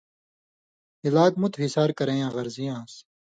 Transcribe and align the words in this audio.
ہِلاک 1.03 1.33
مُت 1.41 1.53
ہِسار 1.61 1.89
کرَیں 1.97 2.19
یاں 2.21 2.31
غرضی 2.35 2.65
آن٘س۔ 2.75 2.93